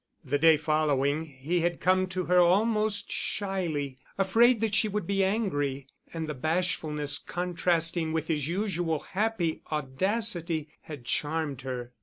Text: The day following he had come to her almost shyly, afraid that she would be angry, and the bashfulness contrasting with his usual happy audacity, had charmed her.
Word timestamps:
The 0.25 0.39
day 0.39 0.57
following 0.57 1.25
he 1.25 1.59
had 1.59 1.79
come 1.79 2.07
to 2.07 2.23
her 2.25 2.39
almost 2.39 3.11
shyly, 3.11 3.99
afraid 4.17 4.59
that 4.61 4.73
she 4.73 4.87
would 4.87 5.05
be 5.05 5.23
angry, 5.23 5.85
and 6.11 6.27
the 6.27 6.33
bashfulness 6.33 7.19
contrasting 7.19 8.11
with 8.11 8.27
his 8.27 8.47
usual 8.47 8.97
happy 9.01 9.61
audacity, 9.71 10.69
had 10.81 11.05
charmed 11.05 11.61
her. 11.61 11.91